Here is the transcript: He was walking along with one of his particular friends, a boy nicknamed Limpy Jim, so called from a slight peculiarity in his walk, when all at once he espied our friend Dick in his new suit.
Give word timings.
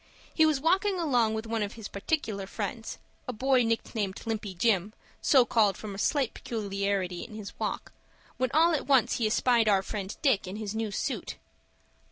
He 0.33 0.47
was 0.47 0.59
walking 0.59 0.99
along 0.99 1.35
with 1.35 1.45
one 1.45 1.61
of 1.61 1.73
his 1.73 1.87
particular 1.87 2.47
friends, 2.47 2.97
a 3.27 3.33
boy 3.33 3.61
nicknamed 3.61 4.25
Limpy 4.25 4.55
Jim, 4.55 4.93
so 5.21 5.45
called 5.45 5.77
from 5.77 5.93
a 5.93 5.99
slight 5.99 6.33
peculiarity 6.33 7.21
in 7.23 7.35
his 7.35 7.53
walk, 7.59 7.91
when 8.37 8.49
all 8.51 8.73
at 8.73 8.87
once 8.87 9.17
he 9.17 9.27
espied 9.27 9.69
our 9.69 9.83
friend 9.83 10.17
Dick 10.23 10.47
in 10.47 10.55
his 10.55 10.73
new 10.73 10.89
suit. 10.89 11.35